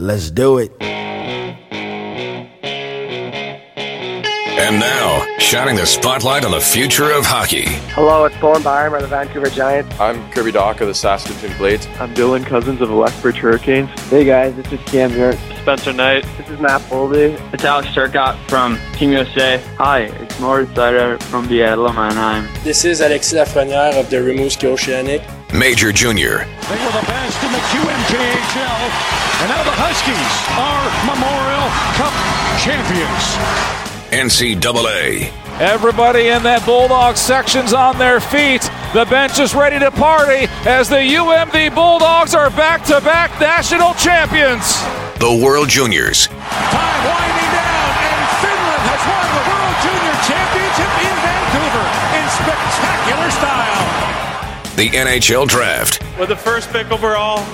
Let's 0.00 0.30
do 0.30 0.58
it. 0.58 0.70
And 4.60 4.78
now, 4.78 5.26
shining 5.40 5.74
the 5.74 5.86
spotlight 5.86 6.44
on 6.44 6.52
the 6.52 6.60
future 6.60 7.10
of 7.10 7.26
hockey. 7.26 7.64
Hello, 7.94 8.24
it's 8.24 8.36
Bowen 8.36 8.62
Byram 8.62 8.94
of 8.94 9.02
the 9.02 9.08
Vancouver 9.08 9.50
Giants. 9.50 9.98
I'm 9.98 10.30
Kirby 10.30 10.52
Dach 10.52 10.80
of 10.80 10.86
the 10.86 10.94
Saskatoon 10.94 11.56
Blades. 11.58 11.88
I'm 11.98 12.14
Dylan 12.14 12.46
Cozens 12.46 12.80
of 12.80 12.90
the 12.90 12.94
Lethbridge 12.94 13.38
Hurricanes. 13.38 13.90
Hey 14.02 14.24
guys, 14.24 14.54
this 14.54 14.70
is 14.70 14.78
Cam 14.84 15.10
York. 15.12 15.34
Spencer 15.62 15.92
Knight. 15.92 16.24
This 16.36 16.48
is 16.48 16.60
Matt 16.60 16.82
Boldy. 16.82 17.36
It's 17.52 17.64
Alex 17.64 17.88
Turcotte 17.88 18.38
from 18.48 18.78
Team 18.92 19.10
USA. 19.10 19.60
Hi, 19.78 20.02
it's 20.02 20.38
Moritz 20.38 20.70
Seider 20.74 21.20
from 21.24 21.48
the 21.48 21.58
Seattle, 21.58 21.88
Anaheim. 21.88 22.46
This 22.62 22.84
is 22.84 23.00
Alexis 23.00 23.36
Lafreniere 23.36 23.98
of 23.98 24.10
the 24.10 24.18
Rimouski 24.18 24.66
Oceanic. 24.66 25.22
Major 25.58 25.90
Junior. 25.90 26.46
They 26.70 26.78
were 26.78 26.92
the 26.92 27.06
best 27.10 27.42
in 27.42 27.50
the 27.50 27.58
QMJHL, 27.58 28.80
and 29.42 29.48
now 29.50 29.64
the 29.64 29.74
Huskies 29.74 30.34
are 30.54 30.86
Memorial 31.02 31.66
Cup 31.98 32.14
champions. 32.62 33.26
NCAA. 34.14 35.32
Everybody 35.60 36.28
in 36.28 36.44
that 36.44 36.64
Bulldog 36.64 37.16
section's 37.16 37.72
on 37.72 37.98
their 37.98 38.20
feet. 38.20 38.70
The 38.94 39.04
bench 39.10 39.40
is 39.40 39.52
ready 39.52 39.80
to 39.80 39.90
party 39.90 40.46
as 40.64 40.88
the 40.88 41.02
UMD 41.02 41.74
Bulldogs 41.74 42.36
are 42.36 42.50
back 42.50 42.84
to 42.84 43.00
back 43.00 43.40
national 43.40 43.94
champions. 43.94 44.78
The 45.18 45.44
World 45.44 45.68
Juniors. 45.68 46.28
Time 46.28 47.37
The 54.78 54.90
NHL 54.90 55.48
Draft. 55.48 56.00
With 56.20 56.28
the 56.28 56.36
first 56.36 56.70
pick 56.70 56.92
overall, 56.92 57.44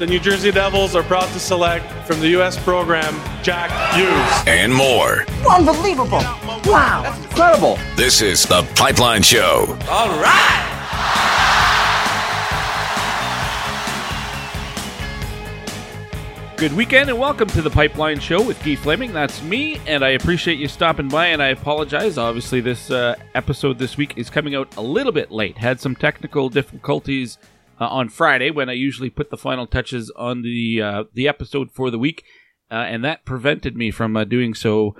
the 0.00 0.06
New 0.06 0.18
Jersey 0.18 0.50
Devils 0.50 0.96
are 0.96 1.04
proud 1.04 1.28
to 1.32 1.38
select 1.38 1.86
from 2.08 2.18
the 2.18 2.26
U.S. 2.30 2.60
program 2.60 3.14
Jack 3.40 3.70
Hughes. 3.94 4.48
And 4.48 4.74
more. 4.74 5.24
Unbelievable. 5.48 6.18
Wow. 6.64 7.02
That's 7.04 7.24
incredible. 7.24 7.78
This 7.94 8.20
is 8.20 8.42
The 8.42 8.68
Pipeline 8.74 9.22
Show. 9.22 9.78
All 9.88 10.08
right. 10.20 11.51
Good 16.62 16.74
weekend 16.74 17.10
and 17.10 17.18
welcome 17.18 17.48
to 17.48 17.60
the 17.60 17.70
Pipeline 17.70 18.20
Show 18.20 18.40
with 18.40 18.62
Guy 18.62 18.76
Fleming. 18.76 19.12
That's 19.12 19.42
me, 19.42 19.80
and 19.84 20.04
I 20.04 20.10
appreciate 20.10 20.60
you 20.60 20.68
stopping 20.68 21.08
by. 21.08 21.26
And 21.26 21.42
I 21.42 21.48
apologize. 21.48 22.16
Obviously, 22.16 22.60
this 22.60 22.88
uh, 22.88 23.16
episode 23.34 23.80
this 23.80 23.96
week 23.96 24.14
is 24.16 24.30
coming 24.30 24.54
out 24.54 24.76
a 24.76 24.80
little 24.80 25.10
bit 25.10 25.32
late. 25.32 25.58
Had 25.58 25.80
some 25.80 25.96
technical 25.96 26.48
difficulties 26.48 27.36
uh, 27.80 27.88
on 27.88 28.08
Friday 28.08 28.52
when 28.52 28.68
I 28.68 28.74
usually 28.74 29.10
put 29.10 29.30
the 29.30 29.36
final 29.36 29.66
touches 29.66 30.12
on 30.14 30.42
the 30.42 30.80
uh, 30.80 31.04
the 31.12 31.26
episode 31.26 31.72
for 31.72 31.90
the 31.90 31.98
week, 31.98 32.22
uh, 32.70 32.74
and 32.74 33.04
that 33.04 33.24
prevented 33.24 33.76
me 33.76 33.90
from 33.90 34.16
uh, 34.16 34.22
doing 34.22 34.54
so 34.54 34.94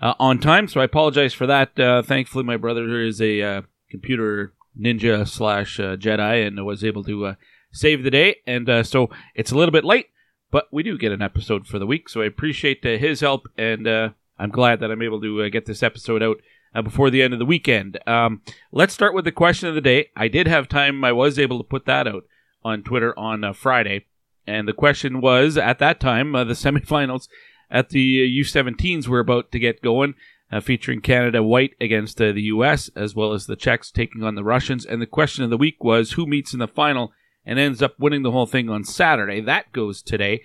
uh, 0.00 0.14
on 0.20 0.38
time. 0.38 0.68
So 0.68 0.80
I 0.80 0.84
apologize 0.84 1.34
for 1.34 1.48
that. 1.48 1.74
thankfully, 2.06 2.44
my 2.44 2.56
brother 2.56 3.02
is 3.02 3.20
a 3.20 3.64
computer 3.90 4.54
ninja 4.80 5.26
slash 5.26 5.78
Jedi 5.78 6.46
and 6.46 6.64
was 6.64 6.84
able 6.84 7.02
to 7.02 7.34
save 7.72 8.04
the 8.04 8.10
day, 8.12 8.36
and 8.46 8.86
so 8.86 9.10
it's 9.34 9.50
a 9.50 9.56
little 9.56 9.72
bit 9.72 9.84
late 9.84 10.06
but 10.52 10.68
we 10.70 10.84
do 10.84 10.96
get 10.96 11.10
an 11.10 11.22
episode 11.22 11.66
for 11.66 11.80
the 11.80 11.86
week, 11.86 12.08
so 12.08 12.20
I 12.20 12.26
appreciate 12.26 12.84
uh, 12.84 12.98
his 12.98 13.20
help, 13.20 13.48
and 13.56 13.88
uh, 13.88 14.10
I'm 14.38 14.50
glad 14.50 14.78
that 14.80 14.90
I'm 14.90 15.02
able 15.02 15.20
to 15.22 15.42
uh, 15.42 15.48
get 15.48 15.64
this 15.64 15.82
episode 15.82 16.22
out 16.22 16.36
uh, 16.74 16.82
before 16.82 17.10
the 17.10 17.22
end 17.22 17.32
of 17.32 17.38
the 17.38 17.46
weekend. 17.46 17.98
Um, 18.06 18.42
let's 18.70 18.92
start 18.92 19.14
with 19.14 19.24
the 19.24 19.32
question 19.32 19.68
of 19.68 19.74
the 19.74 19.80
day. 19.80 20.10
I 20.14 20.28
did 20.28 20.46
have 20.46 20.68
time; 20.68 21.02
I 21.04 21.12
was 21.12 21.38
able 21.38 21.56
to 21.58 21.68
put 21.68 21.86
that 21.86 22.06
out 22.06 22.24
on 22.62 22.82
Twitter 22.82 23.18
on 23.18 23.42
uh, 23.42 23.54
Friday, 23.54 24.04
and 24.46 24.68
the 24.68 24.74
question 24.74 25.22
was: 25.22 25.56
at 25.56 25.78
that 25.78 25.98
time, 25.98 26.34
uh, 26.34 26.44
the 26.44 26.52
semifinals 26.52 27.28
at 27.70 27.88
the 27.88 28.38
U17s 28.40 29.08
were 29.08 29.20
about 29.20 29.50
to 29.52 29.58
get 29.58 29.80
going. 29.80 30.14
featuring 30.60 31.00
Canada 31.00 31.42
white 31.42 31.74
against 31.80 32.18
the 32.18 32.34
U.S. 32.34 32.90
as 32.94 33.14
well 33.14 33.32
as 33.32 33.46
the 33.46 33.56
Czechs 33.56 33.90
taking 33.90 34.22
on 34.22 34.34
the 34.34 34.44
Russians, 34.44 34.84
and 34.84 35.00
the 35.00 35.06
question 35.06 35.44
of 35.44 35.48
the 35.48 35.56
week 35.56 35.82
was 35.82 36.12
who 36.12 36.26
meets 36.26 36.52
in 36.52 36.58
the 36.58 36.68
final 36.68 37.10
and 37.44 37.58
ends 37.58 37.82
up 37.82 37.98
winning 37.98 38.22
the 38.22 38.30
whole 38.30 38.46
thing 38.46 38.68
on 38.68 38.84
Saturday. 38.84 39.40
That 39.40 39.72
goes 39.72 40.02
today. 40.02 40.42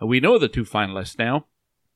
We 0.00 0.20
know 0.20 0.38
the 0.38 0.48
two 0.48 0.64
finalists 0.64 1.18
now. 1.18 1.46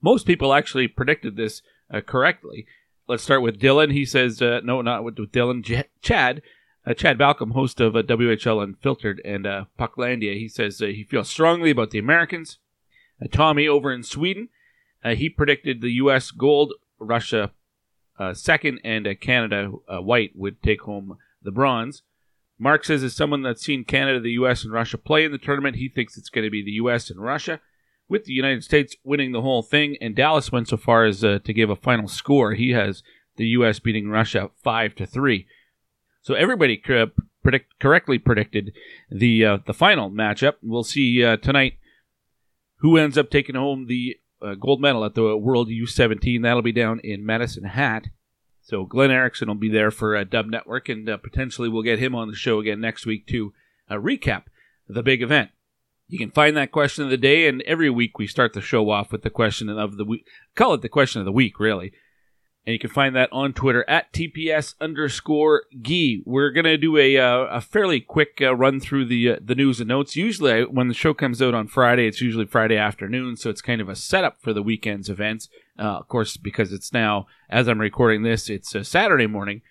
Most 0.03 0.27
people 0.27 0.55
actually 0.55 0.89
predicted 0.89 1.37
this 1.37 1.63
uh, 1.93 2.01
correctly. 2.01 2.67
Let's 3.07 3.23
start 3.23 3.43
with 3.43 3.61
Dylan. 3.61 3.93
He 3.93 4.05
says, 4.05 4.41
uh, 4.41 4.61
no, 4.65 4.81
not 4.83 5.05
with, 5.05 5.19
with 5.19 5.33
Dylan, 5.33 5.63
J- 5.63 5.89
Chad. 6.01 6.43
Uh, 6.87 6.95
Chad 6.95 7.19
Balcom, 7.19 7.51
host 7.51 7.79
of 7.79 7.95
uh, 7.95 8.03
WHL 8.03 8.63
Unfiltered 8.63 9.21
and 9.23 9.47
uh, 9.47 9.65
Pucklandia, 9.79 10.35
he 10.39 10.49
says 10.49 10.81
uh, 10.81 10.87
he 10.87 11.05
feels 11.05 11.29
strongly 11.29 11.71
about 11.71 11.91
the 11.91 11.99
Americans. 11.99 12.59
Tommy 13.31 13.69
over 13.69 13.93
in 13.93 14.03
Sweden, 14.03 14.49
he 15.05 15.29
predicted 15.29 15.83
the 15.83 15.91
U.S. 15.91 16.31
gold, 16.31 16.73
Russia 16.99 17.51
second, 18.33 18.81
and 18.83 19.07
Canada 19.21 19.67
white 19.89 20.31
would 20.35 20.63
take 20.63 20.81
home 20.81 21.19
the 21.43 21.51
bronze. 21.51 22.03
Mark 22.63 22.85
says, 22.85 23.03
as 23.03 23.17
someone 23.17 23.43
that's 23.43 23.65
seen 23.65 23.85
Canada, 23.85 24.21
the 24.21 24.33
U.S., 24.33 24.65
and 24.65 24.73
Russia 24.73 24.99
play 24.99 25.25
in 25.25 25.33
the 25.33 25.39
tournament, 25.39 25.77
he 25.77 25.89
thinks 25.89 26.19
it's 26.19 26.29
going 26.29 26.45
to 26.45 26.51
be 26.51 26.63
the 26.63 26.73
U.S. 26.73 27.09
and 27.09 27.19
Russia, 27.19 27.59
with 28.07 28.25
the 28.25 28.35
United 28.35 28.63
States 28.63 28.95
winning 29.03 29.33
the 29.33 29.41
whole 29.41 29.63
thing. 29.63 29.97
And 29.99 30.15
Dallas 30.15 30.53
went 30.53 30.69
so 30.69 30.77
far 30.77 31.07
as 31.07 31.25
uh, 31.25 31.39
to 31.43 31.53
give 31.55 31.71
a 31.71 31.77
final 31.77 32.07
score. 32.07 32.53
He 32.53 32.73
has 32.73 33.03
the 33.37 33.47
U.S. 33.47 33.79
beating 33.79 34.11
Russia 34.11 34.51
five 34.63 34.95
to 34.97 35.07
three. 35.07 35.47
So 36.21 36.35
everybody 36.35 36.77
predict, 36.77 37.81
correctly 37.81 38.19
predicted 38.19 38.75
the 39.11 39.45
uh, 39.45 39.59
the 39.67 39.73
final 39.73 40.11
matchup. 40.11 40.57
We'll 40.63 40.85
see 40.85 41.25
uh, 41.25 41.39
tonight 41.39 41.79
who 42.81 42.99
ends 42.99 43.17
up 43.17 43.31
taking 43.31 43.55
home 43.55 43.87
the 43.87 44.19
uh, 44.43 44.55
gold 44.55 44.83
medal 44.83 45.07
at 45.07 45.15
the 45.15 45.35
World 45.35 45.71
U17. 45.71 46.43
That'll 46.43 46.61
be 46.61 46.73
down 46.73 47.01
in 47.01 47.25
Medicine 47.25 47.65
Hat. 47.65 48.09
So 48.63 48.85
Glenn 48.85 49.11
Erickson 49.11 49.49
will 49.49 49.55
be 49.55 49.71
there 49.71 49.91
for 49.91 50.17
uh, 50.17 50.25
Dub 50.25 50.47
Network, 50.47 50.89
and 50.89 51.09
uh, 51.09 51.17
potentially 51.17 51.69
we'll 51.69 51.83
get 51.83 51.99
him 51.99 52.15
on 52.15 52.29
the 52.29 52.37
show 52.37 52.61
again 52.61 52.81
next 52.81 53.07
week 53.07 53.27
to 53.29 53.53
uh, 53.91 53.95
recap 53.95 54.45
the 54.89 55.03
big 55.03 55.23
event. 55.23 55.51
You 56.09 56.19
can 56.19 56.31
find 56.31 56.57
that 56.57 56.73
question 56.73 57.05
of 57.05 57.11
the 57.11 57.17
day, 57.17 57.47
and 57.47 57.63
every 57.63 57.89
week 57.89 58.19
we 58.19 58.27
start 58.27 58.53
the 58.53 58.61
show 58.61 58.91
off 58.91 59.13
with 59.13 59.23
the 59.23 59.31
question 59.31 59.69
of 59.69 59.97
the 59.97 60.05
week. 60.05 60.27
Call 60.57 60.75
it 60.75 60.83
the 60.83 60.89
question 60.89 61.21
of 61.21 61.25
the 61.25 61.33
week, 61.33 61.61
really. 61.61 61.93
And 62.67 62.75
you 62.75 62.79
can 62.79 62.91
find 62.91 63.17
that 63.17 63.31
on 63.33 63.53
Twitter 63.55 63.89
at 63.89 64.13
TPS 64.13 64.75
underscore 64.81 65.65
Gee. 65.81 66.23
We're 66.27 66.51
going 66.51 66.65
to 66.65 66.77
do 66.77 66.97
a, 66.99 67.17
uh, 67.17 67.45
a 67.45 67.61
fairly 67.61 68.01
quick 68.01 68.39
uh, 68.43 68.55
run 68.55 68.81
through 68.81 69.07
the 69.07 69.31
uh, 69.31 69.37
the 69.41 69.55
news 69.55 69.81
and 69.81 69.89
notes. 69.89 70.15
Usually, 70.15 70.65
when 70.65 70.89
the 70.89 70.95
show 70.95 71.15
comes 71.15 71.41
out 71.41 71.55
on 71.55 71.69
Friday, 71.69 72.07
it's 72.07 72.21
usually 72.21 72.45
Friday 72.45 72.77
afternoon, 72.77 73.37
so 73.37 73.49
it's 73.49 73.63
kind 73.63 73.81
of 73.81 73.89
a 73.89 73.97
setup 73.97 74.43
for 74.43 74.53
the 74.53 74.63
weekend's 74.63 75.09
events. 75.09 75.49
Uh, 75.79 75.99
of 75.99 76.09
course, 76.09 76.37
because 76.37 76.73
it's 76.73 76.93
now, 76.93 77.27
as 77.49 77.69
I'm 77.69 77.81
recording 77.81 78.23
this, 78.23 78.51
it's 78.51 78.75
a 78.75 78.85
Saturday 78.85 79.27
morning. 79.27 79.63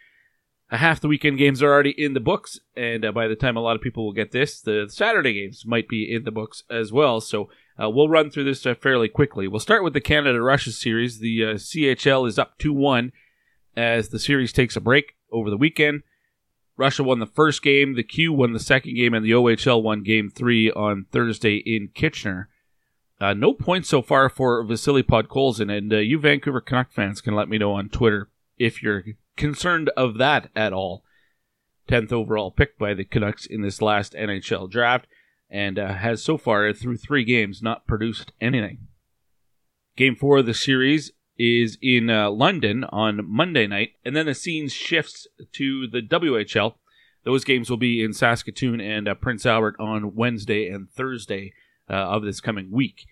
half 0.70 1.00
the 1.00 1.08
weekend 1.08 1.38
games 1.38 1.62
are 1.62 1.72
already 1.72 1.92
in 1.92 2.14
the 2.14 2.20
books, 2.20 2.60
and 2.76 3.06
uh, 3.06 3.12
by 3.12 3.28
the 3.28 3.36
time 3.36 3.58
a 3.58 3.62
lot 3.62 3.76
of 3.76 3.82
people 3.82 4.06
will 4.06 4.14
get 4.14 4.32
this, 4.32 4.62
the 4.62 4.88
Saturday 4.90 5.34
games 5.34 5.66
might 5.66 5.88
be 5.88 6.12
in 6.12 6.24
the 6.24 6.32
books 6.32 6.64
as 6.70 6.92
well. 6.92 7.22
So 7.22 7.50
uh, 7.82 7.90
we'll 7.90 8.10
run 8.10 8.30
through 8.30 8.46
this 8.46 8.66
uh, 8.66 8.76
fairly 8.76 9.08
quickly. 9.08 9.48
We'll 9.48 9.60
start 9.60 9.84
with 9.84 9.94
the 9.94 10.02
Canada 10.02 10.42
Russia 10.42 10.72
series. 10.72 11.20
The 11.20 11.44
uh, 11.44 11.54
CHL 11.54 12.28
is 12.28 12.40
up 12.40 12.58
2 12.58 12.74
1 12.74 13.12
as 13.76 14.10
the 14.10 14.20
series 14.20 14.52
takes 14.52 14.76
a 14.76 14.82
break 14.82 15.16
over 15.32 15.50
the 15.50 15.58
weekend. 15.58 16.04
Russia 16.80 17.04
won 17.04 17.20
the 17.20 17.26
first 17.26 17.62
game, 17.62 17.96
the 17.96 18.04
Q 18.04 18.32
won 18.32 18.54
the 18.54 18.60
second 18.60 18.96
game, 18.96 19.14
and 19.14 19.26
the 19.26 19.32
OHL 19.32 19.84
won 19.84 20.02
game 20.02 20.30
three 20.30 20.72
on 20.72 21.06
Thursday 21.12 21.58
in 21.58 21.90
Kitchener. 21.94 22.48
Uh, 23.22 23.34
no 23.34 23.54
points 23.54 23.90
so 23.90 24.02
far 24.02 24.30
for 24.30 24.64
Vasily 24.64 25.04
Podkolzin, 25.04 25.76
and 25.76 25.92
uh, 25.92 25.98
you 25.98 26.18
Vancouver 26.18 26.62
Canuck 26.62 26.92
fans 26.92 27.20
can 27.20 27.36
let 27.36 27.50
me 27.50 27.58
know 27.58 27.74
on 27.74 27.90
Twitter 27.90 28.30
if 28.58 28.82
you're 28.82 29.04
concerned 29.36 29.90
of 29.98 30.18
that 30.18 30.50
at 30.56 30.72
all. 30.72 31.04
10th 31.90 32.14
overall 32.14 32.52
pick 32.52 32.78
by 32.78 32.94
the 32.94 33.04
Canucks 33.04 33.46
in 33.46 33.62
this 33.62 33.82
last 33.82 34.14
NHL 34.14 34.70
draft, 34.70 35.08
and 35.50 35.78
uh, 35.78 35.96
has 35.96 36.24
so 36.24 36.38
far, 36.38 36.72
through 36.72 36.98
three 36.98 37.26
games, 37.26 37.62
not 37.62 37.88
produced 37.88 38.32
anything. 38.40 38.88
Game 39.98 40.16
four 40.16 40.38
of 40.38 40.46
the 40.46 40.54
series 40.54 41.12
is 41.38 41.78
in 41.82 42.10
uh, 42.10 42.30
London 42.30 42.86
on 42.86 43.28
Monday 43.28 43.68
night, 43.68 43.94
and 44.06 44.16
then 44.16 44.28
the 44.28 44.36
scene 44.36 44.70
shifts 44.70 45.28
to 45.54 45.88
the 45.88 46.02
WHL. 46.02 46.76
Those 47.26 47.44
games 47.44 47.70
will 47.70 47.78
be 47.78 48.02
in 48.02 48.14
Saskatoon 48.14 48.80
and 48.80 49.10
uh, 49.10 49.16
Prince 49.16 49.46
Albert 49.46 49.76
on 49.78 50.16
Wednesday 50.16 50.70
and 50.70 50.90
Thursday 50.90 51.54
uh, 51.90 51.94
of 51.94 52.24
this 52.24 52.42
coming 52.42 52.72
week. 52.72 53.06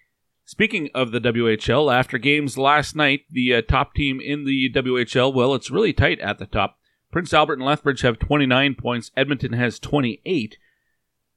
Speaking 0.45 0.89
of 0.95 1.12
the 1.12 1.19
WHL, 1.19 1.94
after 1.94 2.18
games 2.18 2.57
last 2.57 2.95
night, 2.95 3.25
the 3.29 3.56
uh, 3.56 3.62
top 3.62 3.94
team 3.94 4.21
in 4.21 4.45
the 4.45 4.71
WHL, 4.71 5.33
well, 5.33 5.53
it's 5.53 5.69
really 5.69 5.91
tight 5.91 6.19
at 6.21 6.39
the 6.39 6.45
top. 6.45 6.77
Prince 7.12 7.33
Albert 7.33 7.56
and 7.56 7.65
Lethbridge 7.65 8.01
have 8.01 8.18
29 8.19 8.75
points, 8.75 9.12
Edmonton 9.18 9.53
has 9.53 9.77
28. 9.79 10.57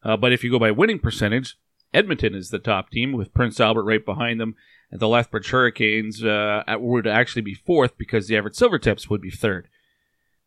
Uh, 0.02 0.16
but 0.16 0.32
if 0.32 0.44
you 0.44 0.50
go 0.50 0.58
by 0.58 0.70
winning 0.70 0.98
percentage, 0.98 1.56
Edmonton 1.92 2.34
is 2.34 2.50
the 2.50 2.58
top 2.58 2.90
team 2.90 3.12
with 3.12 3.34
Prince 3.34 3.58
Albert 3.58 3.84
right 3.84 4.04
behind 4.04 4.40
them. 4.40 4.54
And 4.90 5.00
the 5.00 5.08
Lethbridge 5.08 5.50
Hurricanes 5.50 6.24
uh, 6.24 6.62
would 6.78 7.06
actually 7.06 7.42
be 7.42 7.54
fourth 7.54 7.96
because 7.96 8.28
the 8.28 8.36
Everett 8.36 8.54
Silvertips 8.54 9.08
would 9.10 9.20
be 9.20 9.30
third. 9.30 9.68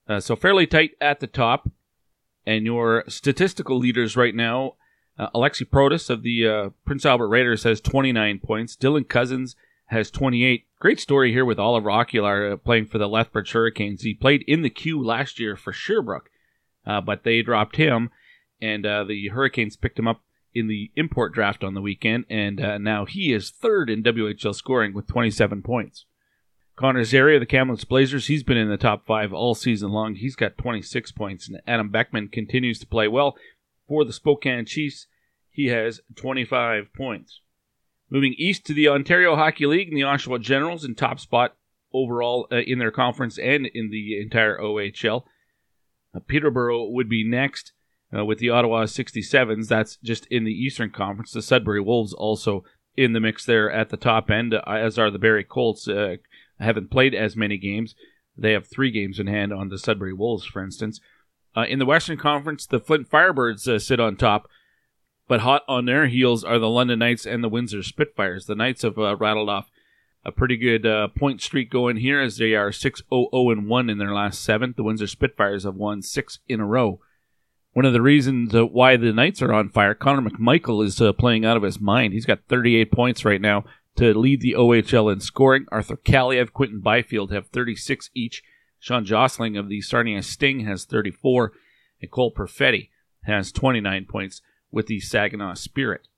Uh, 0.08 0.20
so 0.20 0.36
fairly 0.36 0.68
tight 0.68 0.92
at 1.00 1.20
the 1.20 1.28
top. 1.28 1.70
And 2.46 2.66
your 2.66 3.06
statistical 3.08 3.78
leaders 3.78 4.18
right 4.18 4.36
now 4.36 4.76
Uh, 5.18 5.30
Alexi 5.36 5.64
Protas 5.64 6.10
of 6.10 6.24
the 6.24 6.48
uh, 6.48 6.70
Prince 6.86 7.06
Albert 7.06 7.28
Raiders 7.28 7.64
has 7.64 7.80
29 7.80 8.40
points. 8.40 8.76
Dylan 8.76 9.08
Cozens 9.08 9.56
has 9.88 10.10
28. 10.10 10.66
Great 10.80 11.00
story 11.00 11.32
here 11.32 11.46
with 11.46 11.60
Oliver 11.60 11.90
Okuliar 11.90 12.54
uh, 12.54 12.58
playing 12.58 12.88
for 12.88 12.98
the 12.98 13.08
Lethbridge 13.08 13.52
Hurricanes. 13.52 14.02
He 14.02 14.14
played 14.14 14.44
in 14.48 14.64
the 14.64 14.70
queue 14.70 15.04
last 15.04 15.40
year 15.40 15.56
for 15.56 15.72
Sherbrooke, 15.72 16.30
uh, 16.86 17.02
but 17.02 17.24
they 17.24 17.42
dropped 17.42 17.76
him, 17.76 18.10
and 18.62 18.86
uh, 18.86 19.04
the 19.04 19.30
Hurricanes 19.30 19.78
picked 19.78 20.00
him 20.00 20.08
up 20.08 20.22
in 20.56 20.68
the 20.68 20.92
import 20.96 21.34
draft 21.34 21.64
on 21.64 21.74
the 21.74 21.82
weekend, 21.82 22.26
and 22.30 22.60
uh, 22.60 22.78
now 22.78 23.06
he 23.06 23.34
is 23.34 23.50
third 23.50 23.90
in 23.90 24.04
WHL 24.04 24.54
scoring 24.54 24.94
with 24.94 25.08
27 25.08 25.62
points. 25.62 26.06
Connor 26.76 27.04
Zary 27.04 27.36
of 27.36 27.40
the 27.40 27.46
Kamloops 27.46 27.86
Blazers, 27.86 28.28
he's 28.28 28.44
been 28.44 28.58
in 28.58 28.70
the 28.70 28.78
top 28.78 29.06
five 29.06 29.32
all 29.32 29.54
season 29.54 29.92
long. 29.92 30.16
He's 30.16 30.36
got 30.36 30.58
26 30.58 31.12
points, 31.12 31.48
and 31.48 31.62
Adam 31.68 31.90
Beckman 31.90 32.30
continues 32.30 32.80
to 32.80 32.88
play 32.88 33.08
well 33.08 33.36
for 33.88 34.06
the 34.06 34.14
Spokane 34.14 34.66
Chiefs. 34.66 35.08
He 35.50 35.68
has 35.68 36.02
25 36.16 36.94
points. 36.94 37.42
Moving 38.10 38.34
east 38.38 38.66
to 38.66 38.74
the 38.74 38.88
Ontario 38.88 39.36
Hockey 39.36 39.66
League 39.66 39.90
and 39.90 39.98
the 39.98 40.02
Oshawa 40.02 40.42
Generals 40.42 40.84
in 40.84 40.96
top 40.96 41.20
spot 41.20 41.56
overall 41.94 42.48
uh, 42.52 42.58
in 42.58 42.80
their 42.80 42.92
conference 42.92 43.38
and 43.38 43.68
in 43.68 43.90
the 43.90 44.20
entire 44.20 44.58
OHL. 44.58 45.24
Uh, 46.16 46.20
Peterborough 46.28 46.90
would 46.90 47.10
be 47.10 47.28
next 47.28 47.72
uh, 48.16 48.26
with 48.26 48.40
the 48.40 48.50
Ottawa 48.50 48.84
67s. 48.86 49.68
That's 49.68 49.98
just 49.98 50.26
in 50.28 50.44
the 50.44 50.52
Eastern 50.52 50.90
Conference. 50.90 51.32
The 51.32 51.42
Sudbury 51.42 51.82
Wolves 51.82 52.14
also 52.14 52.64
in 52.96 53.14
the 53.14 53.20
mix 53.20 53.46
there 53.46 53.72
at 53.72 53.90
the 53.90 53.98
top 53.98 54.30
end, 54.30 54.54
uh, 54.54 54.62
as 54.68 55.00
are 55.00 55.10
the 55.10 55.20
Barrie 55.20 55.44
Colts. 55.44 55.88
Uh, 55.88 56.18
haven't 56.60 56.92
played 56.92 57.16
as 57.16 57.36
many 57.36 57.58
games. 57.58 57.96
They 58.38 58.54
have 58.54 58.68
three 58.68 58.92
games 58.92 59.20
in 59.20 59.28
hand 59.28 59.54
on 59.54 59.70
the 59.70 59.78
Sudbury 59.78 60.14
Wolves, 60.14 60.46
for 60.46 60.64
instance. 60.64 61.00
Uh, 61.56 61.66
in 61.68 61.80
the 61.80 61.86
Western 61.86 62.18
Conference, 62.18 62.66
the 62.66 62.80
Flint 62.80 63.10
Firebirds 63.10 63.68
uh, 63.68 63.80
sit 63.80 64.00
on 64.00 64.16
top, 64.16 64.50
but 65.28 65.42
hot 65.42 65.64
on 65.68 65.86
their 65.86 66.08
heels 66.08 66.44
are 66.44 66.60
the 66.60 66.70
London 66.70 67.00
Knights 67.00 67.26
and 67.26 67.44
the 67.44 67.50
Windsor 67.50 67.84
Spitfires. 67.84 68.46
The 68.46 68.56
Knights 68.56 68.82
have 68.82 68.98
uh, 68.98 69.16
rattled 69.16 69.50
off 69.50 69.70
a 70.26 70.32
pretty 70.32 70.58
good 70.58 70.86
uh, 70.86 71.10
point 71.10 71.42
streak 71.42 71.70
going 71.70 71.98
here 71.98 72.22
as 72.22 72.38
they 72.38 72.54
are 72.54 72.72
6 72.72 73.02
0 73.10 73.28
1 73.32 73.90
in 73.90 73.98
their 73.98 74.14
last 74.14 74.44
seven. 74.44 74.74
The 74.76 74.84
Windsor 74.84 75.08
Spitfires 75.08 75.64
have 75.64 75.76
won 75.76 76.02
six 76.02 76.40
in 76.48 76.60
a 76.60 76.66
row. 76.66 77.00
One 77.74 77.86
of 77.86 77.94
the 77.94 78.02
reasons 78.02 78.54
why 78.54 78.98
the 78.98 79.12
Knights 79.12 79.42
are 79.42 79.54
on 79.54 79.70
fire, 79.70 79.96
Connor 79.96 80.30
McMichael 80.30 80.86
is 80.86 81.02
uh, 81.02 81.12
playing 81.12 81.44
out 81.44 81.58
of 81.58 81.64
his 81.64 81.80
mind. 81.80 82.14
He's 82.14 82.26
got 82.26 82.48
38 82.48 82.92
points 82.92 83.26
right 83.26 83.42
now 83.42 83.66
to 83.96 84.18
lead 84.18 84.42
the 84.42 84.54
OHL 84.54 85.12
in 85.12 85.20
scoring. 85.20 85.66
Arthur 85.72 85.98
Kaliyev, 85.98 86.54
Quinton 86.54 86.82
Byfield 86.82 87.32
have 87.32 87.48
36 87.48 88.12
each. 88.14 88.44
Sean 88.84 89.06
Josling 89.06 89.56
of 89.56 89.70
the 89.70 89.80
Sarnia 89.80 90.22
Sting 90.22 90.66
has 90.66 90.84
34, 90.84 91.54
and 92.02 92.12
Cole 92.12 92.34
Perfetti 92.34 92.90
has 93.22 93.50
29 93.54 94.04
points 94.04 94.42
with 94.74 94.88
the 94.88 95.00
Saginaw 95.00 95.54
Spirit. 95.54 96.10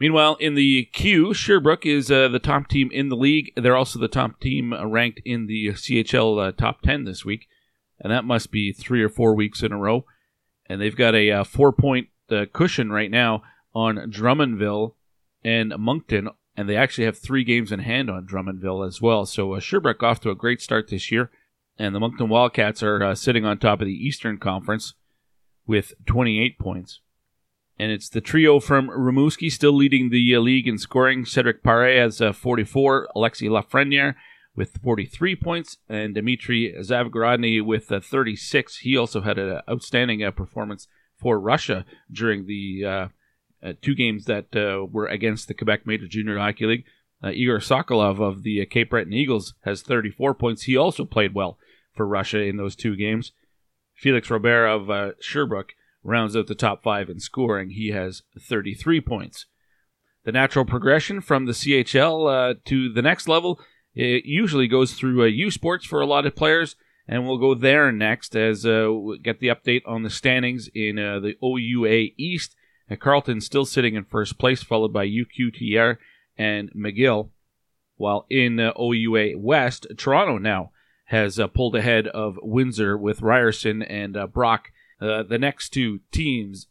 Meanwhile, 0.00 0.36
in 0.36 0.54
the 0.54 0.86
Q, 0.86 1.34
Sherbrooke 1.34 1.84
is 1.84 2.10
uh, 2.10 2.28
the 2.28 2.38
top 2.38 2.66
team 2.68 2.88
in 2.94 3.10
the 3.10 3.16
league. 3.16 3.52
They're 3.56 3.76
also 3.76 3.98
the 3.98 4.08
top 4.08 4.40
team 4.40 4.72
uh, 4.72 4.86
ranked 4.86 5.20
in 5.26 5.48
the 5.48 5.66
CHL 5.66 6.48
uh, 6.48 6.52
top 6.52 6.80
10 6.80 7.04
this 7.04 7.26
week, 7.26 7.46
and 8.00 8.10
that 8.10 8.24
must 8.24 8.50
be 8.50 8.72
three 8.72 9.02
or 9.02 9.10
four 9.10 9.34
weeks 9.34 9.62
in 9.62 9.72
a 9.72 9.76
row. 9.76 10.06
And 10.64 10.80
they've 10.80 10.96
got 10.96 11.14
a 11.14 11.30
uh, 11.30 11.44
four 11.44 11.72
point 11.72 12.08
uh, 12.30 12.46
cushion 12.50 12.90
right 12.90 13.10
now 13.10 13.42
on 13.74 13.96
Drummondville 14.10 14.94
and 15.44 15.74
Moncton, 15.78 16.30
and 16.56 16.70
they 16.70 16.76
actually 16.76 17.04
have 17.04 17.18
three 17.18 17.44
games 17.44 17.70
in 17.70 17.80
hand 17.80 18.08
on 18.08 18.26
Drummondville 18.26 18.86
as 18.86 19.02
well. 19.02 19.26
So 19.26 19.52
uh, 19.52 19.60
Sherbrooke 19.60 20.02
off 20.02 20.20
to 20.20 20.30
a 20.30 20.34
great 20.34 20.62
start 20.62 20.88
this 20.88 21.12
year 21.12 21.30
and 21.78 21.94
the 21.94 22.00
Moncton 22.00 22.28
Wildcats 22.28 22.82
are 22.82 23.02
uh, 23.02 23.14
sitting 23.14 23.44
on 23.44 23.58
top 23.58 23.80
of 23.80 23.86
the 23.86 23.92
Eastern 23.92 24.38
Conference 24.38 24.94
with 25.66 25.92
28 26.06 26.58
points. 26.58 27.00
And 27.78 27.92
it's 27.92 28.08
the 28.08 28.20
trio 28.20 28.58
from 28.58 28.88
Rimouski 28.88 29.52
still 29.52 29.72
leading 29.72 30.10
the 30.10 30.34
uh, 30.34 30.40
league 30.40 30.66
in 30.66 30.78
scoring. 30.78 31.24
Cedric 31.24 31.62
Pare 31.62 32.00
has 32.00 32.20
uh, 32.20 32.32
44, 32.32 33.08
Alexi 33.14 33.48
Lafreniere 33.48 34.16
with 34.56 34.80
43 34.82 35.36
points, 35.36 35.76
and 35.88 36.16
Dmitry 36.16 36.74
Zavgorodny 36.80 37.64
with 37.64 37.92
uh, 37.92 38.00
36. 38.00 38.78
He 38.78 38.96
also 38.96 39.20
had 39.20 39.38
an 39.38 39.60
outstanding 39.70 40.24
uh, 40.24 40.32
performance 40.32 40.88
for 41.16 41.38
Russia 41.38 41.84
during 42.10 42.46
the 42.46 42.84
uh, 42.84 43.08
uh, 43.64 43.72
two 43.80 43.94
games 43.94 44.24
that 44.24 44.46
were 44.90 45.06
against 45.06 45.46
the 45.46 45.54
Quebec 45.54 45.86
Major 45.86 46.08
Junior 46.08 46.38
Hockey 46.38 46.66
League. 46.66 46.84
Igor 47.24 47.58
Sokolov 47.58 48.20
of 48.20 48.42
the 48.42 48.64
Cape 48.66 48.90
Breton 48.90 49.12
Eagles 49.12 49.54
has 49.62 49.82
34 49.82 50.34
points. 50.34 50.62
He 50.64 50.76
also 50.76 51.04
played 51.04 51.34
well 51.34 51.58
for 51.98 52.06
Russia 52.06 52.38
in 52.38 52.56
those 52.56 52.74
two 52.74 52.96
games. 52.96 53.32
Felix 53.94 54.30
Robert 54.30 54.66
of 54.66 54.88
uh, 54.88 55.10
Sherbrooke 55.20 55.74
rounds 56.02 56.34
out 56.34 56.46
the 56.46 56.54
top 56.54 56.82
five 56.82 57.10
in 57.10 57.20
scoring. 57.20 57.70
He 57.70 57.88
has 57.88 58.22
33 58.40 59.02
points. 59.02 59.44
The 60.24 60.32
natural 60.32 60.64
progression 60.64 61.20
from 61.20 61.44
the 61.44 61.52
CHL 61.52 62.52
uh, 62.52 62.54
to 62.66 62.92
the 62.92 63.02
next 63.02 63.28
level 63.28 63.60
it 63.94 64.26
usually 64.26 64.68
goes 64.68 64.92
through 64.92 65.22
uh, 65.22 65.26
U 65.26 65.50
Sports 65.50 65.84
for 65.84 66.00
a 66.00 66.06
lot 66.06 66.24
of 66.24 66.36
players, 66.36 66.76
and 67.08 67.26
we'll 67.26 67.38
go 67.38 67.52
there 67.54 67.90
next 67.90 68.36
as 68.36 68.64
uh, 68.64 68.88
we 68.92 69.18
get 69.18 69.40
the 69.40 69.48
update 69.48 69.82
on 69.86 70.04
the 70.04 70.10
standings 70.10 70.68
in 70.72 71.00
uh, 71.00 71.18
the 71.18 71.34
OUA 71.42 72.10
East. 72.16 72.54
Uh, 72.88 72.94
Carleton 72.94 73.40
still 73.40 73.64
sitting 73.64 73.96
in 73.96 74.04
first 74.04 74.38
place, 74.38 74.62
followed 74.62 74.92
by 74.92 75.04
UQTR 75.04 75.96
and 76.36 76.70
McGill. 76.74 77.30
While 77.96 78.24
in 78.30 78.60
uh, 78.60 78.72
OUA 78.78 79.36
West, 79.36 79.88
Toronto 79.96 80.38
now 80.38 80.70
has 81.08 81.40
uh, 81.40 81.46
pulled 81.46 81.74
ahead 81.74 82.06
of 82.08 82.38
Windsor 82.42 82.96
with 82.96 83.22
Ryerson 83.22 83.82
and 83.82 84.14
uh, 84.14 84.26
Brock, 84.26 84.72
uh, 85.00 85.22
the 85.22 85.38
next 85.38 85.70
two 85.70 86.00
teams. 86.12 86.66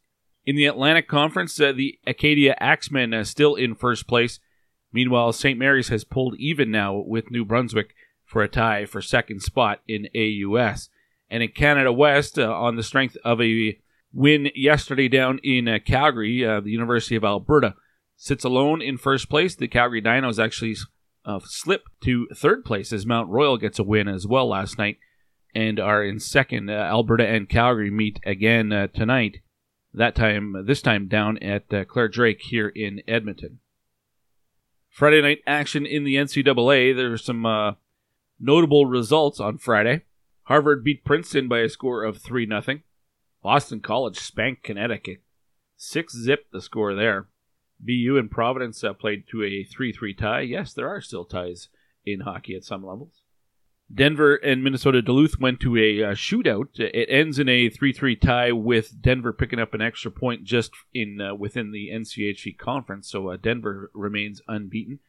In 0.45 0.55
the 0.55 0.67
Atlantic 0.67 1.07
Conference, 1.07 1.59
uh, 1.59 1.71
the 1.71 1.97
Acadia 2.05 2.55
Axemen 2.59 3.15
uh, 3.15 3.23
still 3.23 3.55
in 3.55 3.73
first 3.73 4.07
place. 4.07 4.39
Meanwhile, 4.93 5.33
St. 5.33 5.57
Mary's 5.57 5.87
has 5.87 6.03
pulled 6.03 6.35
even 6.37 6.69
now 6.69 6.95
with 6.95 7.31
New 7.31 7.45
Brunswick 7.45 7.95
for 8.25 8.43
a 8.43 8.47
tie 8.47 8.85
for 8.85 9.01
second 9.01 9.41
spot 9.41 9.81
in 9.87 10.07
AUS. 10.15 10.89
And 11.31 11.41
in 11.41 11.49
Canada 11.49 11.91
West, 11.91 12.37
uh, 12.37 12.53
on 12.53 12.75
the 12.75 12.83
strength 12.83 13.17
of 13.25 13.41
a 13.41 13.79
win 14.13 14.51
yesterday 14.53 15.07
down 15.07 15.39
in 15.43 15.79
Calgary, 15.83 16.43
the 16.43 16.69
University 16.69 17.15
of 17.15 17.23
Alberta 17.23 17.73
sits 18.15 18.43
alone 18.43 18.83
in 18.83 18.97
first 18.97 19.29
place. 19.29 19.55
The 19.55 19.67
Calgary 19.67 20.01
Dinos 20.01 20.41
actually 20.41 20.75
uh, 21.27 21.39
slip 21.43 21.83
to 22.01 22.27
third 22.33 22.63
place 22.63 22.93
as 22.93 23.05
Mount 23.05 23.29
Royal 23.29 23.57
gets 23.57 23.77
a 23.77 23.83
win 23.83 24.07
as 24.07 24.25
well 24.25 24.47
last 24.47 24.77
night 24.77 24.97
and 25.53 25.79
are 25.79 26.03
in 26.03 26.19
second. 26.19 26.69
Uh, 26.69 26.73
Alberta 26.73 27.27
and 27.27 27.49
Calgary 27.49 27.91
meet 27.91 28.19
again 28.25 28.71
uh, 28.71 28.87
tonight. 28.87 29.39
That 29.93 30.15
time, 30.15 30.65
this 30.65 30.81
time 30.81 31.07
down 31.07 31.37
at 31.39 31.71
uh, 31.73 31.83
Clare 31.85 32.07
Drake 32.07 32.41
here 32.41 32.69
in 32.69 33.01
Edmonton. 33.07 33.59
Friday 34.89 35.21
night 35.21 35.39
action 35.45 35.85
in 35.85 36.03
the 36.03 36.15
NCAA. 36.15 36.95
There 36.95 37.09
There's 37.09 37.25
some 37.25 37.45
uh, 37.45 37.73
notable 38.39 38.85
results 38.85 39.39
on 39.39 39.57
Friday. 39.57 40.03
Harvard 40.43 40.83
beat 40.83 41.03
Princeton 41.03 41.47
by 41.47 41.59
a 41.59 41.69
score 41.69 42.03
of 42.03 42.21
3 42.21 42.47
0. 42.47 42.79
Boston 43.43 43.79
College 43.81 44.17
spanked 44.17 44.63
Connecticut. 44.63 45.21
6 45.75 46.13
zip 46.15 46.45
the 46.51 46.61
score 46.61 46.95
there. 46.95 47.27
BU 47.79 48.17
and 48.17 48.31
Providence 48.31 48.83
uh, 48.83 48.93
played 48.93 49.25
to 49.31 49.43
a 49.43 49.63
3 49.63 49.91
3 49.91 50.13
tie. 50.13 50.41
Yes, 50.41 50.73
there 50.73 50.89
are 50.89 51.01
still 51.01 51.25
ties 51.25 51.69
in 52.05 52.21
hockey 52.21 52.55
at 52.55 52.63
some 52.63 52.85
levels. 52.85 53.21
Denver 53.93 54.35
and 54.35 54.63
Minnesota 54.63 55.01
Duluth 55.01 55.39
went 55.39 55.61
to 55.61 55.77
a 55.77 56.03
uh, 56.03 56.11
shootout. 56.11 56.77
It 56.77 57.07
ends 57.09 57.39
in 57.39 57.47
a 57.47 57.69
3 57.69 57.93
3 57.93 58.15
tie 58.17 58.51
with 58.51 59.01
Denver 59.01 59.31
picking 59.31 59.59
up 59.59 59.73
an 59.73 59.81
extra 59.81 60.11
point 60.11 60.43
just 60.43 60.71
in 60.93 61.21
uh, 61.21 61.35
within 61.35 61.71
the 61.71 61.89
NCHC 61.93 62.57
conference, 62.57 63.09
so 63.09 63.29
uh, 63.29 63.37
Denver 63.37 63.91
remains 63.93 64.41
unbeaten. 64.47 64.99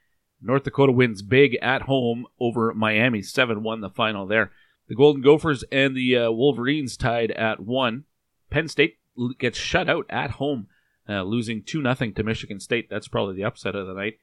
North 0.41 0.63
Dakota 0.63 0.93
wins 0.93 1.23
big 1.23 1.57
at 1.61 1.83
home 1.83 2.27
over 2.39 2.73
Miami, 2.73 3.23
7 3.23 3.63
1 3.63 3.81
the 3.81 3.91
final 3.91 4.27
there. 4.27 4.53
The 4.89 4.95
Golden 4.95 5.23
Gophers 5.23 5.65
and 5.73 5.97
the 5.97 6.17
uh, 6.17 6.31
Wolverines 6.31 6.97
tied 6.97 7.33
at 7.33 7.61
1. 7.61 8.05
Penn 8.51 8.69
State 8.69 8.99
gets 9.39 9.59
shut 9.59 9.91
out 9.91 10.07
at 10.09 10.33
home 10.33 10.69
uh, 11.09 11.23
losing 11.23 11.63
2 11.63 11.83
0 11.83 11.95
to 11.95 12.23
Michigan 12.23 12.61
State. 12.61 12.89
That's 12.91 13.09
probably 13.09 13.37
the 13.37 13.45
upset 13.45 13.75
of 13.75 13.87
the 13.87 13.95
night. 13.95 14.19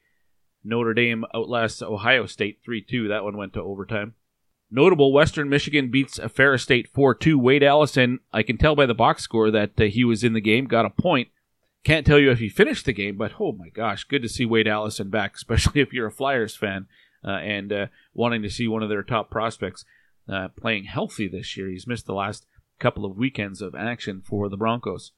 Notre 0.64 0.94
Dame 0.94 1.24
outlasts 1.34 1.82
Ohio 1.82 2.26
State 2.26 2.60
3 2.64 2.82
2. 2.82 3.08
That 3.08 3.24
one 3.24 3.36
went 3.36 3.52
to 3.54 3.62
overtime. 3.62 4.14
Notable 4.70 5.12
Western 5.12 5.48
Michigan 5.48 5.90
beats 5.90 6.18
Ferris 6.32 6.62
State 6.62 6.88
4 6.88 7.14
2. 7.14 7.38
Wade 7.38 7.62
Allison, 7.62 8.20
I 8.32 8.42
can 8.42 8.58
tell 8.58 8.74
by 8.74 8.86
the 8.86 8.94
box 8.94 9.22
score 9.22 9.50
that 9.50 9.80
uh, 9.80 9.84
he 9.84 10.04
was 10.04 10.24
in 10.24 10.32
the 10.32 10.40
game, 10.40 10.66
got 10.66 10.86
a 10.86 10.90
point. 10.90 11.28
Can't 11.84 12.04
tell 12.04 12.18
you 12.18 12.32
if 12.32 12.40
he 12.40 12.48
finished 12.48 12.84
the 12.84 12.92
game, 12.92 13.16
but 13.16 13.34
oh 13.38 13.52
my 13.52 13.68
gosh, 13.68 14.02
good 14.02 14.22
to 14.22 14.28
see 14.28 14.44
Wade 14.44 14.66
Allison 14.66 15.08
back, 15.08 15.34
especially 15.36 15.80
if 15.80 15.92
you're 15.92 16.08
a 16.08 16.12
Flyers 16.12 16.56
fan 16.56 16.86
uh, 17.24 17.30
and 17.30 17.72
uh, 17.72 17.86
wanting 18.12 18.42
to 18.42 18.50
see 18.50 18.66
one 18.66 18.82
of 18.82 18.88
their 18.88 19.04
top 19.04 19.30
prospects 19.30 19.84
uh, 20.28 20.48
playing 20.56 20.84
healthy 20.84 21.28
this 21.28 21.56
year. 21.56 21.68
He's 21.68 21.86
missed 21.86 22.06
the 22.06 22.14
last 22.14 22.46
couple 22.80 23.04
of 23.04 23.16
weekends 23.16 23.62
of 23.62 23.74
action 23.74 24.20
for 24.24 24.48
the 24.48 24.56
Broncos. 24.56 25.12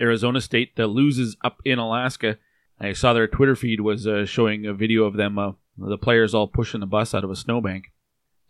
Arizona 0.00 0.40
State 0.40 0.76
that 0.76 0.88
loses 0.88 1.36
up 1.44 1.58
in 1.64 1.78
Alaska. 1.78 2.38
I 2.80 2.92
saw 2.92 3.12
their 3.12 3.28
Twitter 3.28 3.56
feed 3.56 3.80
was 3.80 4.06
uh, 4.06 4.26
showing 4.26 4.66
a 4.66 4.74
video 4.74 5.04
of 5.04 5.14
them, 5.14 5.38
uh, 5.38 5.52
the 5.78 5.98
players 5.98 6.34
all 6.34 6.48
pushing 6.48 6.80
the 6.80 6.86
bus 6.86 7.14
out 7.14 7.24
of 7.24 7.30
a 7.30 7.36
snowbank. 7.36 7.92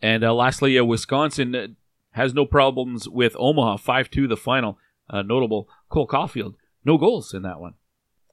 And 0.01 0.23
uh, 0.23 0.33
lastly, 0.33 0.77
uh, 0.77 0.83
Wisconsin 0.83 1.55
uh, 1.55 1.67
has 2.11 2.33
no 2.33 2.45
problems 2.45 3.07
with 3.07 3.35
Omaha, 3.37 3.77
5 3.77 4.09
2 4.09 4.27
the 4.27 4.37
final. 4.37 4.77
notable 5.11 5.69
Cole 5.89 6.07
Caufield, 6.07 6.55
no 6.83 6.97
goals 6.97 7.33
in 7.33 7.43
that 7.43 7.59
one. 7.59 7.75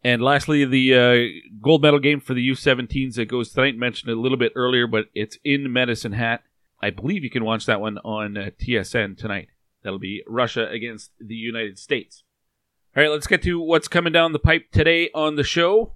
And 0.04 0.22
lastly, 0.22 0.64
the 0.64 0.94
uh, 0.94 1.52
gold 1.60 1.82
medal 1.82 2.00
game 2.00 2.20
for 2.20 2.34
the 2.34 2.50
U17s 2.50 3.14
that 3.14 3.26
goes 3.26 3.50
tonight. 3.50 3.76
Mentioned 3.76 4.10
a 4.10 4.20
little 4.20 4.38
bit 4.38 4.52
earlier, 4.56 4.86
but 4.86 5.06
it's 5.14 5.38
in 5.44 5.72
Medicine 5.72 6.12
Hat. 6.12 6.42
I 6.80 6.90
believe 6.90 7.22
you 7.22 7.30
can 7.30 7.44
watch 7.44 7.66
that 7.66 7.80
one 7.80 7.98
on 7.98 8.36
uh, 8.36 8.50
TSN 8.60 9.16
tonight. 9.16 9.48
That'll 9.84 10.00
be 10.00 10.24
Russia 10.26 10.68
against 10.68 11.12
the 11.20 11.36
United 11.36 11.78
States. 11.78 12.24
All 12.94 13.02
right, 13.02 13.10
let's 13.10 13.26
get 13.26 13.42
to 13.44 13.58
what's 13.58 13.88
coming 13.88 14.12
down 14.12 14.32
the 14.32 14.38
pipe 14.38 14.70
today 14.70 15.08
on 15.14 15.36
the 15.36 15.44
show. 15.44 15.94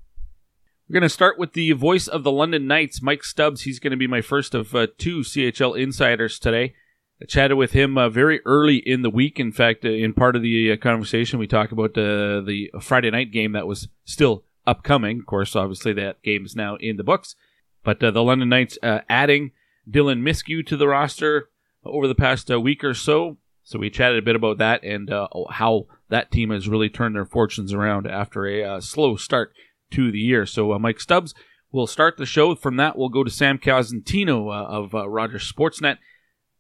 We're 0.89 0.95
going 0.95 1.03
to 1.03 1.11
start 1.11 1.39
with 1.39 1.53
the 1.53 1.73
voice 1.73 2.09
of 2.09 2.23
the 2.23 2.33
London 2.33 2.67
Knights, 2.67 3.03
Mike 3.03 3.23
Stubbs. 3.23 3.63
He's 3.65 3.79
going 3.79 3.91
to 3.91 3.99
be 3.99 4.07
my 4.07 4.23
first 4.23 4.55
of 4.55 4.75
uh, 4.75 4.87
two 4.97 5.19
CHL 5.19 5.79
insiders 5.79 6.39
today. 6.39 6.75
I 7.21 7.27
chatted 7.27 7.59
with 7.59 7.73
him 7.73 7.99
uh, 7.99 8.09
very 8.09 8.41
early 8.47 8.77
in 8.77 9.03
the 9.03 9.11
week. 9.11 9.39
In 9.39 9.53
fact, 9.53 9.85
uh, 9.85 9.91
in 9.91 10.15
part 10.15 10.37
of 10.37 10.43
the 10.43 10.73
uh, 10.73 10.79
conversation, 10.79 11.39
we 11.39 11.47
talked 11.47 11.71
about 11.71 11.99
uh, 11.99 12.41
the 12.41 12.71
Friday 12.81 13.11
night 13.11 13.31
game 13.31 13.53
that 13.53 13.67
was 13.67 13.89
still 14.07 14.45
upcoming. 14.67 15.19
Of 15.19 15.27
course, 15.27 15.55
obviously, 15.55 15.93
that 15.93 16.23
game 16.23 16.47
is 16.47 16.57
now 16.57 16.77
in 16.77 16.97
the 16.97 17.05
books. 17.05 17.37
But 17.85 18.03
uh, 18.03 18.11
the 18.11 18.23
London 18.23 18.49
Knights 18.49 18.79
adding 18.83 19.51
Dylan 19.87 20.23
Miskew 20.23 20.67
to 20.67 20.79
the 20.79 20.89
roster 20.89 21.51
over 21.85 22.09
the 22.09 22.15
past 22.15 22.49
week 22.49 22.83
or 22.83 22.95
so. 22.95 23.37
So 23.67 23.79
we 23.79 23.91
chatted 23.91 24.19
a 24.19 24.23
bit 24.23 24.37
about 24.37 24.59
that 24.59 24.83
and 24.85 25.11
how 25.51 25.87
that 26.09 26.31
team 26.31 26.51
has 26.51 26.69
really 26.69 26.89
turned 26.89 27.17
their 27.17 27.27
fortunes 27.27 27.73
around 27.73 28.07
after 28.07 28.47
a 28.47 28.81
slow 28.81 29.17
start 29.17 29.53
to 29.91 30.11
the 30.11 30.19
year. 30.19 30.47
So 30.47 30.79
Mike 30.79 31.01
Stubbs 31.01 31.35
will 31.73 31.87
start 31.87 32.17
the 32.17 32.27
show. 32.27 32.55
From 32.55 32.77
that, 32.77 32.97
we'll 32.97 33.09
go 33.09 33.25
to 33.25 33.31
Sam 33.31 33.59
Cosentino 33.59 34.53
of 34.53 34.95
Rogers 34.95 35.53
Sportsnet 35.53 35.99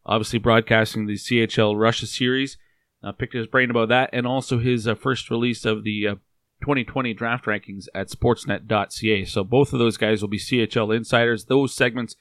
obviously 0.06 0.38
broadcasting 0.38 1.06
the 1.06 1.14
CHL 1.14 1.78
Russia 1.78 2.06
series. 2.06 2.56
Uh, 3.02 3.12
picked 3.12 3.34
his 3.34 3.46
brain 3.46 3.70
about 3.70 3.88
that 3.88 4.10
and 4.12 4.26
also 4.26 4.58
his 4.58 4.88
uh, 4.88 4.94
first 4.94 5.30
release 5.30 5.64
of 5.64 5.84
the 5.84 6.08
uh, 6.08 6.14
2020 6.62 7.12
draft 7.12 7.44
rankings 7.44 7.86
at 7.94 8.08
sportsnet.ca. 8.08 9.24
So 9.26 9.44
both 9.44 9.72
of 9.72 9.78
those 9.78 9.96
guys 9.96 10.22
will 10.22 10.28
be 10.28 10.38
CHL 10.38 10.96
insiders. 10.96 11.44
Those 11.44 11.74
segments 11.74 12.16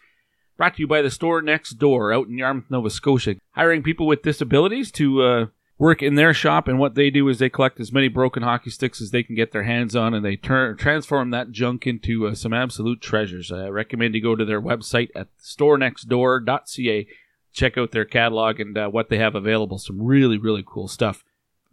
brought 0.58 0.76
to 0.76 0.82
you 0.82 0.88
by 0.88 1.02
the 1.02 1.12
store 1.12 1.42
next 1.42 1.72
door 1.74 2.14
out 2.14 2.28
in 2.28 2.38
Yarmouth, 2.38 2.70
Nova 2.70 2.90
Scotia, 2.90 3.36
hiring 3.52 3.84
people 3.84 4.08
with 4.08 4.22
disabilities 4.22 4.92
to 4.94 5.22
uh, 5.24 5.46
work 5.78 6.02
in 6.02 6.16
their 6.16 6.34
shop. 6.34 6.68
And 6.68 6.80
what 6.80 6.96
they 6.96 7.10
do 7.10 7.28
is 7.28 7.40
they 7.40 7.50
collect 7.50 7.80
as 7.80 7.92
many 7.92 8.08
broken 8.08 8.44
hockey 8.44 8.70
sticks 8.70 9.02
as 9.02 9.12
they 9.12 9.24
can 9.24 9.36
get 9.36 9.52
their 9.52 9.64
hands 9.64 9.96
on, 9.96 10.14
and 10.14 10.26
they 10.26 10.36
turn 10.36 10.78
transform 10.78 11.32
that 11.32 11.52
junk 11.52 11.86
into 11.86 12.28
uh, 12.28 12.36
some 12.36 12.54
absolute 12.54 13.02
treasures. 13.02 13.52
I 13.52 13.68
recommend 13.68 14.16
you 14.16 14.22
go 14.22 14.36
to 14.36 14.46
their 14.46 14.62
website 14.62 15.10
at 15.16 15.28
storenextdoor.ca 15.40 17.08
check 17.56 17.78
out 17.78 17.92
their 17.92 18.06
catalog 18.06 18.60
and 18.60 18.78
uh, 18.78 18.90
what 18.90 19.10
they 19.10 19.18
have 19.18 19.34
available. 19.34 19.80
Some 19.80 20.02
really, 20.02 20.38
really 20.38 20.64
cool 20.66 20.88
stuff. 20.88 21.24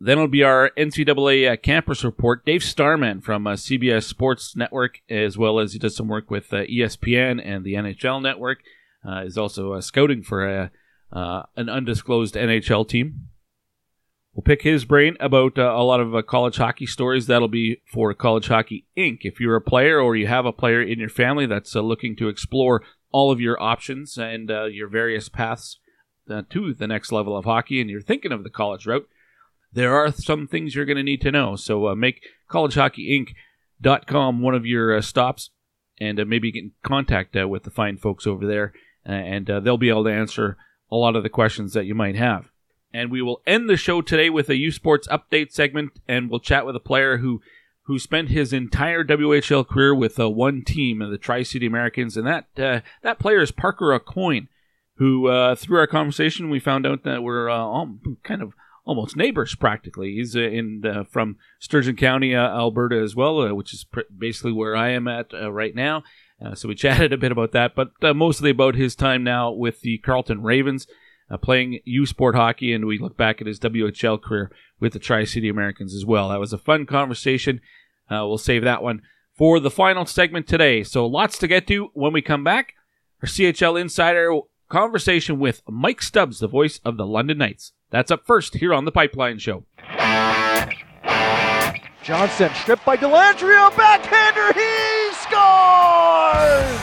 Then 0.05 0.19
it'll 0.19 0.27
be 0.27 0.43
our 0.43 0.73
NCAA 0.77 1.53
uh, 1.53 1.57
campus 1.57 2.03
report. 2.03 2.45
Dave 2.45 2.65
Starman 2.65 3.21
from 3.21 3.47
uh, 3.47 3.53
CBS 3.53 4.03
Sports 4.03 4.57
Network, 4.57 4.99
as 5.09 5.39
well 5.39 5.61
as 5.61 5.75
he 5.75 5.79
does 5.79 5.95
some 5.95 6.09
work 6.09 6.29
with 6.29 6.53
uh, 6.53 6.65
ESPN 6.65 7.41
and 7.45 7.65
the 7.65 7.75
NHL 7.75 8.21
Network, 8.21 8.63
uh, 9.09 9.21
is 9.21 9.39
also 9.39 9.75
uh, 9.75 9.81
scouting 9.81 10.25
for 10.25 10.71
an 11.13 11.69
undisclosed 11.69 12.35
NHL 12.35 12.89
team. 12.89 13.29
We'll 14.35 14.43
pick 14.43 14.63
his 14.63 14.85
brain 14.85 15.17
about 15.21 15.57
a 15.57 15.83
lot 15.85 16.01
of 16.01 16.27
college 16.27 16.57
hockey 16.57 16.87
stories. 16.87 17.29
That'll 17.29 17.47
be 17.47 17.81
for 17.87 18.13
College 18.13 18.49
Hockey 18.49 18.87
Inc. 18.99 19.19
If 19.21 19.39
you're 19.39 19.55
a 19.55 19.61
player 19.61 20.01
or 20.01 20.17
you 20.17 20.27
have 20.27 20.47
a 20.47 20.53
player 20.53 20.83
in 20.83 20.99
your 20.99 21.11
family 21.11 21.47
that's 21.47 21.77
looking 21.77 22.17
to 22.17 22.29
explore 22.29 22.83
all 23.13 23.31
of 23.31 23.41
your 23.41 23.63
options 23.63 24.19
and 24.19 24.49
your 24.49 24.89
various 24.89 25.29
paths 25.29 25.79
to 26.29 26.75
the 26.75 26.89
next 26.89 27.13
level 27.13 27.37
of 27.37 27.45
hockey 27.45 27.81
and 27.81 27.89
you're 27.89 28.01
thinking 28.01 28.33
of 28.33 28.43
the 28.43 28.51
college 28.51 28.85
route, 28.87 29.07
there 29.73 29.95
are 29.95 30.13
some 30.13 30.47
things 30.47 30.75
you're 30.75 30.85
going 30.85 30.97
to 30.97 31.03
need 31.03 31.21
to 31.23 31.33
know. 31.33 31.57
So 31.57 31.89
uh, 31.89 31.95
make 31.95 32.23
collegehockeyinc.com 32.51 34.43
one 34.43 34.55
of 34.55 34.67
your 34.67 34.97
uh, 34.97 35.01
stops 35.01 35.51
and 36.01 36.21
uh, 36.21 36.25
maybe 36.25 36.53
get 36.53 36.65
in 36.65 36.73
contact 36.83 37.37
uh, 37.37 37.49
with 37.49 37.63
the 37.65 37.71
fine 37.71 37.97
folks 37.97 38.27
over 38.27 38.47
there 38.47 38.73
and 39.05 39.49
they'll 39.49 39.77
be 39.77 39.89
able 39.89 40.05
to 40.05 40.13
answer 40.13 40.57
a 40.89 40.95
lot 40.95 41.17
of 41.17 41.25
the 41.25 41.29
questions 41.29 41.73
that 41.73 41.87
you 41.87 41.95
might 41.95 42.15
have. 42.15 42.53
And 42.95 43.11
we 43.11 43.21
will 43.21 43.41
end 43.47 43.69
the 43.69 43.77
show 43.77 44.01
today 44.01 44.31
with 44.31 44.49
a 44.49 44.57
U 44.57 44.71
Sports 44.71 45.09
update 45.09 45.51
segment 45.51 45.99
and 46.07 46.31
we'll 46.31 46.39
chat 46.39 46.67
with 46.67 46.77
a 46.77 46.81
player 46.81 47.17
who 47.17 47.41
who 47.87 47.99
spent 47.99 48.29
his 48.29 48.53
entire 48.53 49.03
WHL 49.03 49.67
career 49.67 49.95
with 49.95 50.19
uh, 50.21 50.31
one 50.31 50.63
team, 50.63 51.01
the 51.01 51.19
Tri 51.19 51.43
City 51.43 51.67
Americans, 51.67 52.17
and 52.17 52.27
that 52.27 52.47
uh, 52.57 52.81
that 53.03 53.19
player 53.19 53.41
is 53.41 53.51
Parker 53.51 53.99
Aucoin, 53.99 54.49
who 54.97 55.27
uh, 55.29 55.55
through 55.55 55.79
our 55.79 55.87
conversation 55.87 56.49
we 56.49 56.61
found 56.61 56.87
out 56.87 57.03
that 57.05 57.23
we're 57.23 57.51
uh, 57.51 57.85
kind 58.23 58.43
of 58.43 58.53
almost 58.85 59.17
neighbors 59.17 59.55
practically. 59.55 60.15
He's 60.15 60.37
uh, 60.37 60.41
in 60.41 60.85
uh, 60.85 61.05
from 61.05 61.37
Sturgeon 61.61 61.97
County, 61.97 62.35
Alberta, 62.35 62.97
as 62.97 63.15
well, 63.15 63.55
which 63.55 63.73
is 63.73 63.85
pr- 63.85 64.01
basically 64.17 64.53
where 64.53 64.77
I 64.77 64.91
am 64.91 65.09
at 65.09 65.33
right 65.33 65.75
now. 65.75 66.03
so 66.55 66.69
we 66.69 66.75
chatted 66.77 67.13
a 67.13 67.19
bit 67.19 67.33
about 67.33 67.53
that, 67.53 67.75
but 67.75 67.93
mostly 68.17 68.51
about 68.51 68.75
his 68.75 68.95
time 68.95 69.23
now 69.25 69.51
with 69.51 69.81
the 69.81 69.99
Carleton 69.99 70.43
Ravens. 70.43 70.87
playing 71.43 71.81
U 71.85 72.07
Sport 72.07 72.35
hockey, 72.35 72.73
and 72.73 72.87
we 72.87 72.99
look 72.99 73.17
back 73.17 73.41
at 73.41 73.47
his 73.47 73.61
WHL 73.61 74.21
career 74.21 74.51
with 74.81 74.93
the 74.93 74.99
Tri 74.99 75.25
City 75.25 75.49
Americans 75.49 75.95
as 75.95 76.05
well. 76.05 76.29
That 76.31 76.41
was 76.41 76.53
a 76.53 76.59
fun 76.59 76.87
conversation. 76.87 77.61
Uh, 78.11 78.27
we'll 78.27 78.39
save 78.39 78.65
that 78.65 78.83
one 78.83 79.03
for 79.37 79.61
the 79.61 79.71
final 79.71 80.05
segment 80.07 80.47
today. 80.47 80.83
So 80.83 81.07
lots 81.07 81.39
to 81.39 81.49
get 81.49 81.67
to 81.69 81.91
when 81.95 82.13
we 82.13 82.21
come 82.21 82.45
back. 82.45 82.75
Our 83.23 83.29
CHL 83.29 83.81
Insider 83.81 84.41
conversation 84.69 85.39
with 85.39 85.63
Mike 85.69 86.03
Stubbs, 86.03 86.41
the 86.41 86.49
voice 86.49 86.81
of 86.85 86.97
the 86.97 87.07
London 87.07 87.39
Knights. 87.39 87.73
That's 87.93 88.11
up 88.11 88.25
first 88.27 88.55
here 88.55 88.73
on 88.73 88.87
the 88.87 88.91
Pipeline 88.91 89.39
Show. 89.39 89.65
Johnson 92.03 92.51
stripped 92.55 92.87
by 92.87 92.97
Dellandrea, 92.97 93.71
backhander, 93.77 94.53
he 94.55 95.13
scores! 95.21 96.81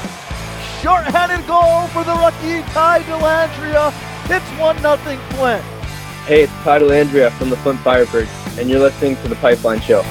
Short-handed 0.81 1.45
goal 1.47 1.87
for 1.87 2.03
the 2.03 2.13
rookie 2.13 2.61
Ty 2.71 3.01
Dellandrea. 3.01 3.91
It's 4.29 4.45
1-0 4.51 5.19
Flint. 5.33 5.63
Hey, 6.25 6.43
it's 6.43 6.53
Ty 6.63 6.79
Dellandrea 6.79 7.31
from 7.31 7.49
the 7.49 7.57
Flint 7.57 7.79
Firebirds, 7.79 8.59
and 8.59 8.69
you're 8.69 8.79
listening 8.79 9.15
to 9.17 9.27
the 9.27 9.35
Pipeline 9.37 9.81
Show. 9.81 10.03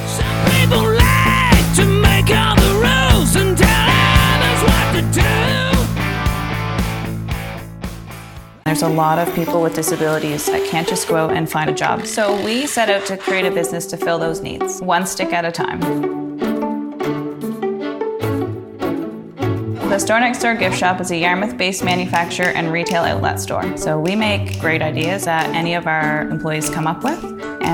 There's 8.69 8.83
a 8.83 8.87
lot 8.87 9.17
of 9.17 9.33
people 9.33 9.63
with 9.63 9.73
disabilities 9.73 10.45
that 10.45 10.63
can't 10.69 10.87
just 10.87 11.07
go 11.07 11.15
out 11.15 11.31
and 11.31 11.49
find 11.49 11.71
a 11.71 11.73
job. 11.73 12.05
So 12.05 12.39
we 12.45 12.67
set 12.67 12.87
out 12.87 13.03
to 13.07 13.17
create 13.17 13.43
a 13.43 13.49
business 13.49 13.87
to 13.87 13.97
fill 13.97 14.19
those 14.19 14.41
needs, 14.41 14.79
one 14.79 15.07
stick 15.07 15.33
at 15.33 15.43
a 15.43 15.51
time. 15.51 15.79
The 19.89 19.97
Store 19.97 20.19
Next 20.19 20.43
Door 20.43 20.57
gift 20.57 20.77
shop 20.77 21.01
is 21.01 21.09
a 21.09 21.17
Yarmouth 21.17 21.57
based 21.57 21.83
manufacturer 21.83 22.49
and 22.49 22.71
retail 22.71 23.01
outlet 23.01 23.39
store. 23.39 23.75
So 23.75 23.99
we 23.99 24.15
make 24.15 24.59
great 24.59 24.83
ideas 24.83 25.25
that 25.25 25.49
any 25.55 25.73
of 25.73 25.87
our 25.87 26.29
employees 26.29 26.69
come 26.69 26.85
up 26.85 27.03
with, 27.03 27.38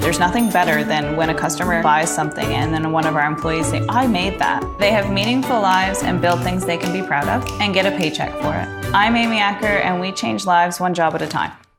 There's 0.00 0.18
nothing 0.18 0.50
better 0.50 0.84
than 0.84 1.16
when 1.16 1.30
a 1.30 1.34
customer 1.34 1.82
buys 1.82 2.14
something 2.14 2.44
and 2.44 2.72
then 2.72 2.92
one 2.92 3.06
of 3.06 3.16
our 3.16 3.26
employees 3.26 3.66
say, 3.66 3.84
I 3.88 4.06
made 4.06 4.38
that. 4.38 4.62
They 4.78 4.92
have 4.92 5.12
meaningful 5.12 5.60
lives 5.60 6.02
and 6.02 6.20
build 6.20 6.42
things 6.42 6.64
they 6.64 6.76
can 6.76 6.92
be 6.92 7.06
proud 7.06 7.28
of 7.28 7.48
and 7.60 7.74
get 7.74 7.86
a 7.86 7.96
paycheck 7.96 8.32
for 8.40 8.54
it. 8.54 8.94
I'm 8.94 9.16
Amy 9.16 9.38
Acker 9.38 9.66
and 9.66 10.00
we 10.00 10.12
change 10.12 10.46
lives 10.46 10.78
one 10.78 10.94
job 10.94 11.14
at 11.14 11.22
a 11.22 11.26
time. 11.26 11.52